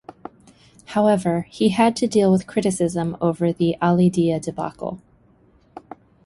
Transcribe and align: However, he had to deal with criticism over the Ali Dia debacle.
However, 0.97 1.45
he 1.51 1.69
had 1.69 1.95
to 1.97 2.07
deal 2.07 2.31
with 2.31 2.47
criticism 2.47 3.15
over 3.21 3.53
the 3.53 3.77
Ali 3.83 4.09
Dia 4.09 4.39
debacle. 4.39 4.99